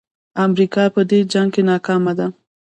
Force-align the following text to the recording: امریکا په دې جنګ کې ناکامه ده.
امریکا 0.45 0.83
په 0.95 1.01
دې 1.09 1.19
جنګ 1.31 1.49
کې 1.53 1.61
ناکامه 1.69 2.13
ده. 2.19 2.27